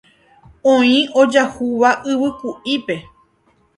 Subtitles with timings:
[0.73, 2.95] oĩ ojahúva yvyku'ípe